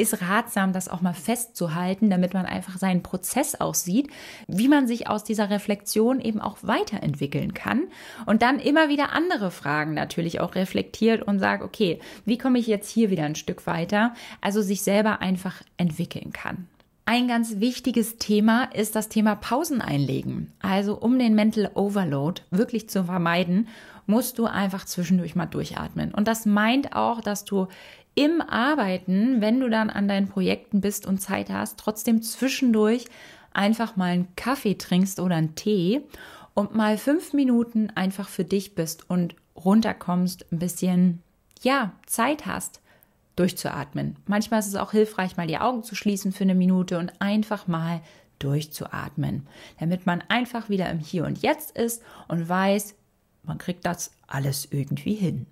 ist 0.00 0.22
ratsam, 0.22 0.72
das 0.72 0.88
auch 0.88 1.00
mal 1.00 1.14
festzuhalten, 1.14 2.10
damit 2.10 2.34
man 2.34 2.46
einfach 2.46 2.78
seinen 2.78 3.02
Prozess 3.02 3.60
auch 3.60 3.74
sieht, 3.74 4.10
wie 4.48 4.68
man 4.68 4.86
sich 4.86 5.08
aus 5.08 5.24
dieser 5.24 5.50
Reflexion 5.50 6.20
eben 6.20 6.40
auch 6.40 6.58
weiterentwickeln 6.62 7.54
kann 7.54 7.84
und 8.26 8.42
dann 8.42 8.58
immer 8.58 8.88
wieder 8.88 9.12
andere 9.12 9.50
Fragen 9.50 9.94
natürlich 9.94 10.40
auch 10.40 10.54
reflektiert 10.54 11.22
und 11.22 11.38
sagt, 11.38 11.62
okay, 11.62 12.00
wie 12.24 12.38
komme 12.38 12.58
ich 12.58 12.66
jetzt 12.66 12.90
hier 12.90 13.10
wieder 13.10 13.24
ein 13.24 13.36
Stück 13.36 13.66
weiter? 13.66 14.14
Also 14.40 14.62
sich 14.62 14.82
selber 14.82 15.20
einfach 15.20 15.62
entwickeln 15.76 16.32
kann. 16.32 16.66
Ein 17.06 17.26
ganz 17.26 17.58
wichtiges 17.58 18.18
Thema 18.18 18.64
ist 18.72 18.94
das 18.94 19.08
Thema 19.08 19.34
Pausen 19.34 19.80
einlegen. 19.80 20.52
Also 20.60 20.96
um 20.96 21.18
den 21.18 21.34
Mental 21.34 21.68
Overload 21.74 22.42
wirklich 22.50 22.88
zu 22.88 23.04
vermeiden, 23.04 23.66
musst 24.06 24.38
du 24.38 24.46
einfach 24.46 24.84
zwischendurch 24.84 25.34
mal 25.34 25.46
durchatmen. 25.46 26.12
Und 26.12 26.28
das 26.28 26.46
meint 26.46 26.94
auch, 26.94 27.20
dass 27.20 27.44
du 27.44 27.68
im 28.14 28.40
Arbeiten, 28.40 29.40
wenn 29.40 29.60
du 29.60 29.70
dann 29.70 29.90
an 29.90 30.08
deinen 30.08 30.28
Projekten 30.28 30.80
bist 30.80 31.06
und 31.06 31.20
Zeit 31.20 31.50
hast, 31.50 31.78
trotzdem 31.78 32.22
zwischendurch 32.22 33.06
einfach 33.52 33.96
mal 33.96 34.12
einen 34.12 34.34
Kaffee 34.36 34.74
trinkst 34.74 35.20
oder 35.20 35.36
einen 35.36 35.54
Tee 35.54 36.02
und 36.54 36.74
mal 36.74 36.98
fünf 36.98 37.32
Minuten 37.32 37.90
einfach 37.90 38.28
für 38.28 38.44
dich 38.44 38.74
bist 38.74 39.08
und 39.08 39.34
runterkommst, 39.56 40.52
ein 40.52 40.58
bisschen, 40.58 41.22
ja, 41.62 41.92
Zeit 42.06 42.46
hast, 42.46 42.80
durchzuatmen. 43.36 44.16
Manchmal 44.26 44.60
ist 44.60 44.66
es 44.66 44.74
auch 44.74 44.92
hilfreich, 44.92 45.36
mal 45.36 45.46
die 45.46 45.58
Augen 45.58 45.82
zu 45.82 45.94
schließen 45.94 46.32
für 46.32 46.44
eine 46.44 46.54
Minute 46.54 46.98
und 46.98 47.12
einfach 47.20 47.66
mal 47.66 48.00
durchzuatmen, 48.38 49.46
damit 49.78 50.06
man 50.06 50.22
einfach 50.28 50.68
wieder 50.68 50.90
im 50.90 50.98
Hier 50.98 51.24
und 51.24 51.42
Jetzt 51.42 51.76
ist 51.76 52.02
und 52.28 52.48
weiß, 52.48 52.94
man 53.42 53.58
kriegt 53.58 53.86
das 53.86 54.10
alles 54.26 54.68
irgendwie 54.70 55.14
hin. 55.14 55.46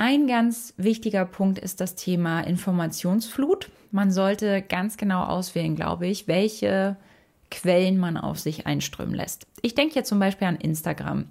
Ein 0.00 0.28
ganz 0.28 0.74
wichtiger 0.76 1.24
Punkt 1.24 1.58
ist 1.58 1.80
das 1.80 1.96
Thema 1.96 2.40
Informationsflut. 2.42 3.68
Man 3.90 4.12
sollte 4.12 4.62
ganz 4.62 4.96
genau 4.96 5.24
auswählen, 5.24 5.74
glaube 5.74 6.06
ich, 6.06 6.28
welche 6.28 6.96
Quellen 7.50 7.98
man 7.98 8.16
auf 8.16 8.38
sich 8.38 8.64
einströmen 8.64 9.16
lässt. 9.16 9.48
Ich 9.60 9.74
denke 9.74 9.96
jetzt 9.96 10.08
zum 10.08 10.20
Beispiel 10.20 10.46
an 10.46 10.54
Instagram. 10.54 11.26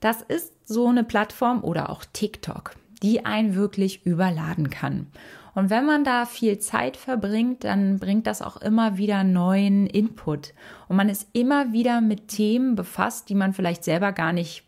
Das 0.00 0.20
ist 0.20 0.52
so 0.66 0.86
eine 0.88 1.02
Plattform 1.02 1.64
oder 1.64 1.88
auch 1.88 2.04
TikTok, 2.12 2.76
die 3.02 3.24
einen 3.24 3.54
wirklich 3.54 4.04
überladen 4.04 4.68
kann. 4.68 5.06
Und 5.54 5.70
wenn 5.70 5.86
man 5.86 6.04
da 6.04 6.26
viel 6.26 6.58
Zeit 6.58 6.98
verbringt, 6.98 7.64
dann 7.64 7.98
bringt 8.00 8.26
das 8.26 8.42
auch 8.42 8.58
immer 8.58 8.98
wieder 8.98 9.24
neuen 9.24 9.86
Input. 9.86 10.52
Und 10.88 10.96
man 10.96 11.08
ist 11.08 11.28
immer 11.32 11.72
wieder 11.72 12.02
mit 12.02 12.28
Themen 12.28 12.74
befasst, 12.74 13.30
die 13.30 13.34
man 13.34 13.54
vielleicht 13.54 13.82
selber 13.82 14.12
gar 14.12 14.34
nicht 14.34 14.64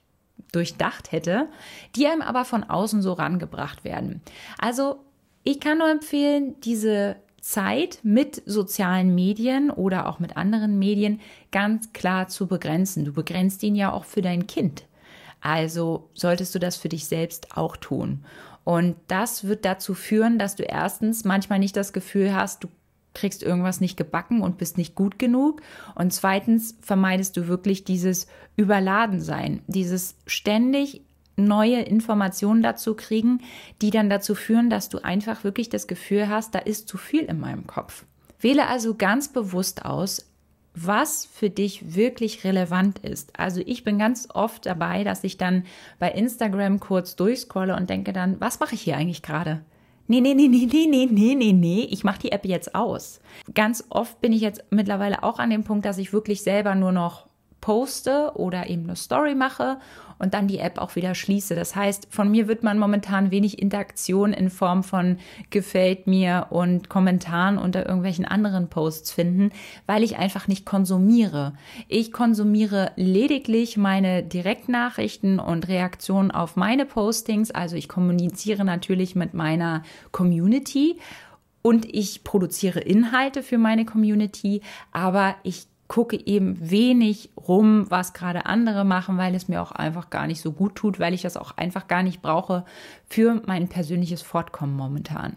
durchdacht 0.52 1.12
hätte, 1.12 1.48
die 1.94 2.06
einem 2.06 2.22
aber 2.22 2.44
von 2.44 2.64
außen 2.64 3.02
so 3.02 3.12
rangebracht 3.12 3.84
werden. 3.84 4.22
Also 4.58 5.00
ich 5.44 5.60
kann 5.60 5.78
nur 5.78 5.90
empfehlen, 5.90 6.56
diese 6.60 7.16
Zeit 7.40 8.00
mit 8.02 8.42
sozialen 8.44 9.14
Medien 9.14 9.70
oder 9.70 10.08
auch 10.08 10.18
mit 10.18 10.36
anderen 10.36 10.78
Medien 10.78 11.20
ganz 11.52 11.92
klar 11.92 12.26
zu 12.26 12.48
begrenzen. 12.48 13.04
Du 13.04 13.12
begrenzt 13.12 13.62
ihn 13.62 13.76
ja 13.76 13.92
auch 13.92 14.04
für 14.04 14.22
dein 14.22 14.48
Kind. 14.48 14.84
Also 15.40 16.10
solltest 16.14 16.54
du 16.54 16.58
das 16.58 16.76
für 16.76 16.88
dich 16.88 17.06
selbst 17.06 17.56
auch 17.56 17.76
tun. 17.76 18.24
Und 18.64 18.96
das 19.06 19.44
wird 19.44 19.64
dazu 19.64 19.94
führen, 19.94 20.40
dass 20.40 20.56
du 20.56 20.64
erstens 20.64 21.24
manchmal 21.24 21.60
nicht 21.60 21.76
das 21.76 21.92
Gefühl 21.92 22.34
hast, 22.34 22.64
du 22.64 22.68
kriegst 23.16 23.42
irgendwas 23.42 23.80
nicht 23.80 23.96
gebacken 23.96 24.42
und 24.42 24.58
bist 24.58 24.78
nicht 24.78 24.94
gut 24.94 25.18
genug. 25.18 25.62
Und 25.94 26.12
zweitens 26.12 26.76
vermeidest 26.80 27.36
du 27.36 27.48
wirklich 27.48 27.84
dieses 27.84 28.28
Überladensein, 28.56 29.62
dieses 29.66 30.16
ständig 30.26 31.02
neue 31.36 31.82
Informationen 31.82 32.62
dazu 32.62 32.94
kriegen, 32.94 33.40
die 33.82 33.90
dann 33.90 34.08
dazu 34.08 34.34
führen, 34.34 34.70
dass 34.70 34.88
du 34.88 34.98
einfach 34.98 35.44
wirklich 35.44 35.68
das 35.68 35.86
Gefühl 35.86 36.28
hast, 36.28 36.54
da 36.54 36.58
ist 36.60 36.88
zu 36.88 36.96
viel 36.98 37.24
in 37.24 37.40
meinem 37.40 37.66
Kopf. 37.66 38.04
Wähle 38.38 38.68
also 38.68 38.94
ganz 38.94 39.32
bewusst 39.32 39.84
aus, 39.84 40.30
was 40.74 41.24
für 41.24 41.48
dich 41.48 41.94
wirklich 41.94 42.44
relevant 42.44 42.98
ist. 42.98 43.38
Also 43.38 43.62
ich 43.64 43.82
bin 43.82 43.98
ganz 43.98 44.28
oft 44.32 44.66
dabei, 44.66 45.04
dass 45.04 45.24
ich 45.24 45.38
dann 45.38 45.64
bei 45.98 46.10
Instagram 46.10 46.80
kurz 46.80 47.16
durchscrolle 47.16 47.76
und 47.76 47.88
denke 47.88 48.12
dann, 48.12 48.38
was 48.40 48.60
mache 48.60 48.74
ich 48.74 48.82
hier 48.82 48.96
eigentlich 48.96 49.22
gerade? 49.22 49.62
Nee, 50.06 50.20
nee, 50.20 50.34
nee, 50.34 50.48
nee, 50.48 50.66
nee, 50.66 50.86
nee, 50.86 51.06
nee, 51.06 51.34
nee, 51.34 51.52
nee, 51.52 51.88
ich 51.90 52.04
mache 52.04 52.20
die 52.20 52.32
App 52.32 52.44
jetzt 52.44 52.74
aus. 52.74 53.20
Ganz 53.54 53.84
oft 53.90 54.20
bin 54.20 54.32
ich 54.32 54.40
jetzt 54.40 54.64
mittlerweile 54.70 55.22
auch 55.22 55.38
an 55.38 55.50
dem 55.50 55.64
Punkt, 55.64 55.84
dass 55.84 55.98
ich 55.98 56.12
wirklich 56.12 56.42
selber 56.42 56.74
nur 56.74 56.92
noch 56.92 57.26
poste 57.66 58.30
oder 58.36 58.70
eben 58.70 58.84
eine 58.84 58.94
Story 58.94 59.34
mache 59.34 59.78
und 60.20 60.34
dann 60.34 60.46
die 60.46 60.60
App 60.60 60.78
auch 60.78 60.94
wieder 60.94 61.16
schließe. 61.16 61.56
Das 61.56 61.74
heißt, 61.74 62.06
von 62.10 62.30
mir 62.30 62.46
wird 62.46 62.62
man 62.62 62.78
momentan 62.78 63.32
wenig 63.32 63.60
Interaktion 63.60 64.32
in 64.32 64.50
Form 64.50 64.84
von 64.84 65.18
gefällt 65.50 66.06
mir 66.06 66.46
und 66.50 66.88
Kommentaren 66.88 67.58
unter 67.58 67.84
irgendwelchen 67.84 68.24
anderen 68.24 68.68
Posts 68.68 69.10
finden, 69.10 69.50
weil 69.84 70.04
ich 70.04 70.16
einfach 70.16 70.46
nicht 70.46 70.64
konsumiere. 70.64 71.54
Ich 71.88 72.12
konsumiere 72.12 72.92
lediglich 72.94 73.76
meine 73.76 74.22
Direktnachrichten 74.22 75.40
und 75.40 75.66
Reaktionen 75.66 76.30
auf 76.30 76.54
meine 76.54 76.86
Postings. 76.86 77.50
Also 77.50 77.74
ich 77.74 77.88
kommuniziere 77.88 78.64
natürlich 78.64 79.16
mit 79.16 79.34
meiner 79.34 79.82
Community 80.12 81.00
und 81.62 81.84
ich 81.92 82.22
produziere 82.22 82.78
Inhalte 82.78 83.42
für 83.42 83.58
meine 83.58 83.84
Community, 83.84 84.62
aber 84.92 85.34
ich 85.42 85.66
gucke 85.88 86.26
eben 86.26 86.70
wenig 86.70 87.30
rum, 87.36 87.86
was 87.90 88.12
gerade 88.12 88.46
andere 88.46 88.84
machen, 88.84 89.18
weil 89.18 89.34
es 89.34 89.48
mir 89.48 89.62
auch 89.62 89.72
einfach 89.72 90.10
gar 90.10 90.26
nicht 90.26 90.40
so 90.40 90.52
gut 90.52 90.74
tut, 90.74 90.98
weil 90.98 91.14
ich 91.14 91.22
das 91.22 91.36
auch 91.36 91.56
einfach 91.56 91.88
gar 91.88 92.02
nicht 92.02 92.22
brauche 92.22 92.64
für 93.08 93.42
mein 93.46 93.68
persönliches 93.68 94.22
Fortkommen 94.22 94.76
momentan. 94.76 95.36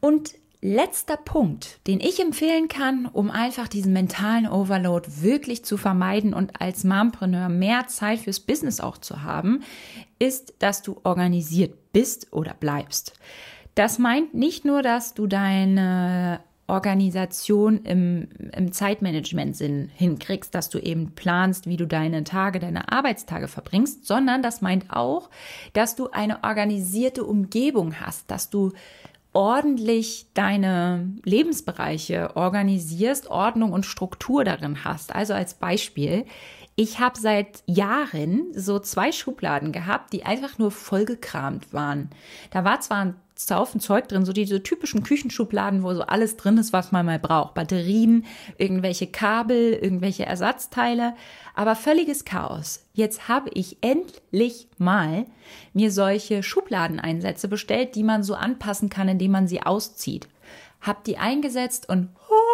Und 0.00 0.34
letzter 0.60 1.16
Punkt, 1.16 1.86
den 1.86 2.00
ich 2.00 2.20
empfehlen 2.20 2.68
kann, 2.68 3.06
um 3.06 3.30
einfach 3.30 3.68
diesen 3.68 3.92
mentalen 3.92 4.48
Overload 4.48 5.08
wirklich 5.22 5.64
zu 5.64 5.76
vermeiden 5.76 6.34
und 6.34 6.60
als 6.60 6.84
Mompreneur 6.84 7.48
mehr 7.48 7.86
Zeit 7.86 8.20
fürs 8.20 8.40
Business 8.40 8.80
auch 8.80 8.98
zu 8.98 9.22
haben, 9.22 9.62
ist, 10.18 10.54
dass 10.58 10.82
du 10.82 11.00
organisiert 11.04 11.92
bist 11.92 12.32
oder 12.32 12.54
bleibst. 12.54 13.14
Das 13.74 13.98
meint 13.98 14.34
nicht 14.34 14.64
nur, 14.64 14.82
dass 14.82 15.14
du 15.14 15.26
deine 15.26 16.40
Organisation 16.68 17.84
im, 17.84 18.28
im 18.52 18.72
Zeitmanagement-Sinn 18.72 19.90
hinkriegst, 19.94 20.54
dass 20.54 20.68
du 20.68 20.78
eben 20.78 21.12
planst, 21.12 21.66
wie 21.66 21.76
du 21.76 21.86
deine 21.86 22.24
Tage, 22.24 22.58
deine 22.58 22.90
Arbeitstage 22.90 23.46
verbringst, 23.46 24.06
sondern 24.06 24.42
das 24.42 24.62
meint 24.62 24.90
auch, 24.90 25.30
dass 25.74 25.94
du 25.94 26.10
eine 26.10 26.42
organisierte 26.42 27.24
Umgebung 27.24 28.00
hast, 28.00 28.30
dass 28.30 28.50
du 28.50 28.72
ordentlich 29.32 30.26
deine 30.34 31.12
Lebensbereiche 31.24 32.36
organisierst, 32.36 33.28
Ordnung 33.30 33.72
und 33.72 33.84
Struktur 33.84 34.44
darin 34.44 34.82
hast. 34.82 35.14
Also 35.14 35.34
als 35.34 35.54
Beispiel, 35.54 36.24
ich 36.76 37.00
habe 37.00 37.18
seit 37.18 37.62
Jahren 37.66 38.52
so 38.54 38.78
zwei 38.78 39.10
Schubladen 39.10 39.72
gehabt, 39.72 40.12
die 40.12 40.26
einfach 40.26 40.58
nur 40.58 40.70
vollgekramt 40.70 41.72
waren. 41.72 42.10
Da 42.50 42.64
war 42.64 42.80
zwar 42.80 42.98
ein 42.98 43.14
Haufen 43.50 43.80
Zeug 43.80 44.08
drin, 44.08 44.24
so 44.24 44.32
diese 44.32 44.62
typischen 44.62 45.02
Küchenschubladen, 45.02 45.82
wo 45.82 45.92
so 45.94 46.02
alles 46.02 46.36
drin 46.36 46.58
ist, 46.58 46.72
was 46.72 46.92
man 46.92 47.06
mal 47.06 47.18
braucht. 47.18 47.54
Batterien, 47.54 48.24
irgendwelche 48.58 49.06
Kabel, 49.06 49.72
irgendwelche 49.74 50.24
Ersatzteile, 50.24 51.14
aber 51.54 51.76
völliges 51.76 52.24
Chaos. 52.24 52.86
Jetzt 52.92 53.28
habe 53.28 53.50
ich 53.52 53.78
endlich 53.82 54.68
mal 54.78 55.26
mir 55.72 55.90
solche 55.90 56.42
Schubladeneinsätze 56.42 57.48
bestellt, 57.48 57.94
die 57.94 58.04
man 58.04 58.22
so 58.22 58.34
anpassen 58.34 58.88
kann, 58.88 59.08
indem 59.08 59.32
man 59.32 59.48
sie 59.48 59.62
auszieht. 59.62 60.28
Hab 60.80 61.04
die 61.04 61.18
eingesetzt 61.18 61.88
und 61.88 62.08
oh, 62.30 62.45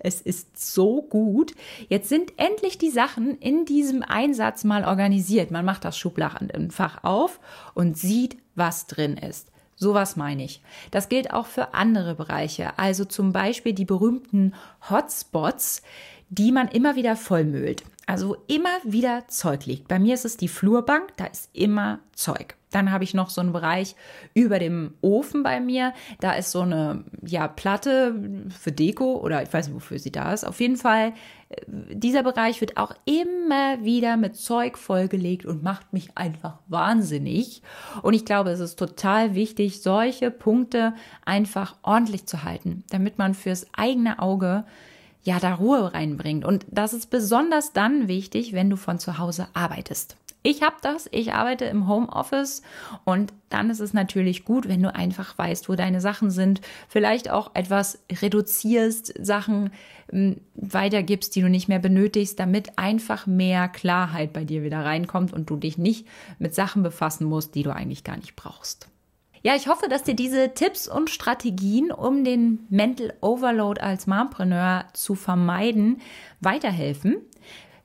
es 0.00 0.20
ist 0.20 0.74
so 0.74 1.02
gut. 1.02 1.54
Jetzt 1.88 2.08
sind 2.08 2.32
endlich 2.36 2.78
die 2.78 2.90
Sachen 2.90 3.38
in 3.38 3.64
diesem 3.64 4.02
Einsatz 4.02 4.64
mal 4.64 4.84
organisiert. 4.84 5.50
Man 5.50 5.64
macht 5.64 5.84
das 5.84 5.96
Schubladenfach 5.96 7.04
auf 7.04 7.40
und 7.74 7.96
sieht, 7.96 8.36
was 8.54 8.86
drin 8.86 9.16
ist. 9.16 9.48
Sowas 9.76 10.16
meine 10.16 10.44
ich. 10.44 10.62
Das 10.90 11.08
gilt 11.08 11.32
auch 11.32 11.46
für 11.46 11.74
andere 11.74 12.14
Bereiche, 12.14 12.78
also 12.78 13.04
zum 13.04 13.32
Beispiel 13.32 13.72
die 13.72 13.84
berühmten 13.84 14.54
Hotspots, 14.88 15.82
die 16.28 16.52
man 16.52 16.68
immer 16.68 16.96
wieder 16.96 17.16
vollmüllt. 17.16 17.82
Also 18.06 18.36
immer 18.46 18.76
wieder 18.84 19.28
Zeug 19.28 19.66
liegt. 19.66 19.88
Bei 19.88 19.98
mir 19.98 20.14
ist 20.14 20.24
es 20.24 20.36
die 20.36 20.48
Flurbank, 20.48 21.16
da 21.16 21.26
ist 21.26 21.50
immer 21.52 22.00
Zeug. 22.12 22.56
Dann 22.74 22.90
habe 22.90 23.04
ich 23.04 23.14
noch 23.14 23.30
so 23.30 23.40
einen 23.40 23.52
Bereich 23.52 23.94
über 24.34 24.58
dem 24.58 24.94
Ofen 25.00 25.44
bei 25.44 25.60
mir. 25.60 25.94
Da 26.18 26.32
ist 26.32 26.50
so 26.50 26.62
eine 26.62 27.04
ja, 27.24 27.46
Platte 27.46 28.14
für 28.50 28.72
Deko 28.72 29.16
oder 29.18 29.44
ich 29.44 29.52
weiß 29.52 29.68
nicht, 29.68 29.76
wofür 29.76 30.00
sie 30.00 30.10
da 30.10 30.32
ist. 30.32 30.44
Auf 30.44 30.60
jeden 30.60 30.76
Fall, 30.76 31.12
äh, 31.50 31.62
dieser 31.68 32.24
Bereich 32.24 32.60
wird 32.60 32.76
auch 32.76 32.92
immer 33.04 33.84
wieder 33.84 34.16
mit 34.16 34.34
Zeug 34.34 34.76
vollgelegt 34.76 35.46
und 35.46 35.62
macht 35.62 35.92
mich 35.92 36.18
einfach 36.18 36.58
wahnsinnig. 36.66 37.62
Und 38.02 38.14
ich 38.14 38.24
glaube, 38.24 38.50
es 38.50 38.58
ist 38.58 38.76
total 38.76 39.36
wichtig, 39.36 39.80
solche 39.80 40.32
Punkte 40.32 40.94
einfach 41.24 41.76
ordentlich 41.82 42.26
zu 42.26 42.42
halten, 42.42 42.82
damit 42.90 43.18
man 43.18 43.34
fürs 43.34 43.68
eigene 43.72 44.18
Auge 44.18 44.64
ja 45.24 45.40
da 45.40 45.54
Ruhe 45.54 45.92
reinbringt. 45.92 46.44
Und 46.44 46.64
das 46.70 46.92
ist 46.92 47.10
besonders 47.10 47.72
dann 47.72 48.08
wichtig, 48.08 48.52
wenn 48.52 48.70
du 48.70 48.76
von 48.76 48.98
zu 48.98 49.18
Hause 49.18 49.48
arbeitest. 49.54 50.16
Ich 50.46 50.60
habe 50.60 50.76
das, 50.82 51.08
ich 51.10 51.32
arbeite 51.32 51.64
im 51.64 51.88
Homeoffice 51.88 52.60
und 53.04 53.32
dann 53.48 53.70
ist 53.70 53.80
es 53.80 53.94
natürlich 53.94 54.44
gut, 54.44 54.68
wenn 54.68 54.82
du 54.82 54.94
einfach 54.94 55.38
weißt, 55.38 55.70
wo 55.70 55.74
deine 55.74 56.02
Sachen 56.02 56.30
sind, 56.30 56.60
vielleicht 56.86 57.30
auch 57.30 57.52
etwas 57.54 58.00
reduzierst, 58.20 59.14
Sachen 59.24 59.70
hm, 60.10 60.42
weitergibst, 60.54 61.34
die 61.34 61.40
du 61.40 61.48
nicht 61.48 61.68
mehr 61.68 61.78
benötigst, 61.78 62.38
damit 62.38 62.78
einfach 62.78 63.26
mehr 63.26 63.68
Klarheit 63.68 64.34
bei 64.34 64.44
dir 64.44 64.62
wieder 64.62 64.84
reinkommt 64.84 65.32
und 65.32 65.48
du 65.48 65.56
dich 65.56 65.78
nicht 65.78 66.06
mit 66.38 66.54
Sachen 66.54 66.82
befassen 66.82 67.24
musst, 67.24 67.54
die 67.54 67.62
du 67.62 67.74
eigentlich 67.74 68.04
gar 68.04 68.18
nicht 68.18 68.36
brauchst. 68.36 68.90
Ja, 69.46 69.54
ich 69.54 69.68
hoffe, 69.68 69.90
dass 69.90 70.04
dir 70.04 70.14
diese 70.14 70.54
Tipps 70.54 70.88
und 70.88 71.10
Strategien, 71.10 71.92
um 71.92 72.24
den 72.24 72.66
Mental 72.70 73.12
Overload 73.20 73.78
als 73.78 74.06
Mompreneur 74.06 74.86
zu 74.94 75.14
vermeiden, 75.14 76.00
weiterhelfen. 76.40 77.18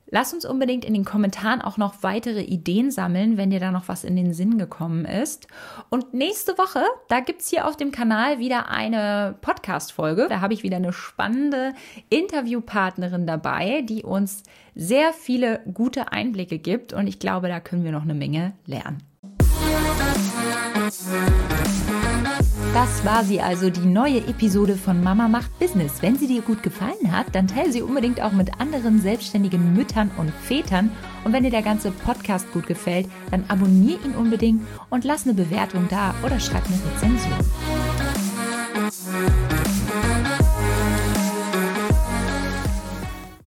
Lass 0.10 0.34
uns 0.34 0.46
unbedingt 0.46 0.86
in 0.86 0.94
den 0.94 1.04
Kommentaren 1.04 1.62
auch 1.62 1.76
noch 1.76 2.02
weitere 2.02 2.44
Ideen 2.44 2.92
sammeln, 2.92 3.36
wenn 3.36 3.50
dir 3.50 3.60
da 3.60 3.72
noch 3.72 3.90
was 3.90 4.06
in 4.06 4.16
den 4.16 4.34
Sinn 4.34 4.58
gekommen 4.58 5.04
ist. 5.04 5.48
Und 5.90 6.14
nächste 6.14 6.58
Woche, 6.58 6.82
da 7.10 7.20
gibt 7.20 7.42
es 7.42 7.50
hier 7.50 7.68
auf 7.68 7.76
dem 7.76 7.92
Kanal 7.92 8.40
wieder 8.40 8.70
eine 8.70 9.36
Podcast-Folge. 9.42 10.28
Da 10.30 10.40
habe 10.40 10.54
ich 10.54 10.64
wieder 10.64 10.78
eine 10.78 10.94
spannende 10.94 11.74
Interviewpartnerin 12.10 13.28
dabei, 13.28 13.82
die 13.82 14.04
uns 14.04 14.44
sehr 14.76 15.12
viele 15.12 15.60
gute 15.74 16.14
Einblicke 16.14 16.58
gibt. 16.58 16.94
Und 16.94 17.08
ich 17.08 17.20
glaube, 17.20 17.50
da 17.50 17.60
können 17.60 17.84
wir 17.84 17.92
noch 17.92 18.04
eine 18.04 18.16
Menge 18.16 18.54
lernen. 18.66 19.04
Das 22.74 23.06
war 23.06 23.24
sie 23.24 23.42
also, 23.42 23.70
die 23.70 23.86
neue 23.86 24.20
Episode 24.28 24.76
von 24.76 25.04
Mama 25.04 25.28
macht 25.28 25.58
Business. 25.60 26.02
Wenn 26.02 26.16
sie 26.18 26.28
dir 26.28 26.42
gut 26.42 26.64
gefallen 26.64 27.12
hat, 27.12 27.28
dann 27.34 27.48
teile 27.48 27.72
sie 27.72 27.82
unbedingt 27.82 28.22
auch 28.22 28.32
mit 28.32 28.60
anderen 28.60 29.02
selbstständigen 29.02 29.74
Müttern 29.74 30.10
und 30.18 30.32
Vätern. 30.32 30.92
Und 31.24 31.34
wenn 31.34 31.44
dir 31.44 31.52
der 31.52 31.62
ganze 31.62 31.92
Podcast 31.92 32.52
gut 32.52 32.68
gefällt, 32.68 33.08
dann 33.32 33.46
abonniere 33.50 34.00
ihn 34.06 34.16
unbedingt 34.16 34.66
und 34.90 35.04
lass 35.04 35.26
eine 35.26 35.34
Bewertung 35.36 35.88
da 35.90 36.16
oder 36.24 36.40
schreib 36.40 36.64
eine 36.66 36.80
Rezension. 36.96 37.38